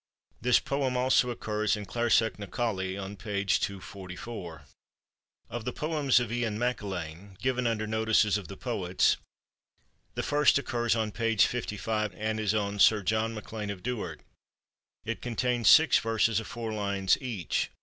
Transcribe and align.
This 0.41 0.59
poem 0.59 0.97
also 0.97 1.29
occurs 1.29 1.77
in 1.77 1.85
Clarsach 1.85 2.39
na 2.39 2.47
Coille, 2.47 2.97
on 2.99 3.15
page 3.15 3.59
244. 3.59 4.63
Of 5.47 5.63
the 5.63 5.71
poems 5.71 6.19
of 6.19 6.31
Iain 6.31 6.57
MacAilein, 6.57 7.37
given 7.39 7.67
under 7.67 7.85
notices 7.85 8.35
of 8.35 8.47
the 8.47 8.57
poets, 8.57 9.17
the 10.15 10.23
first 10.23 10.57
occurs 10.57 10.95
on 10.95 11.11
page 11.11 11.45
55, 11.45 12.15
and 12.15 12.39
is 12.39 12.55
on 12.55 12.79
Sir 12.79 13.03
John 13.03 13.35
MacLean 13.35 13.69
of 13.69 13.83
Duard. 13.83 14.21
It 15.05 15.21
contains 15.21 15.69
six 15.69 15.99
verses 15.99 16.39
of 16.39 16.47
four 16.47 16.73
lines 16.73 17.15
each. 17.21 17.69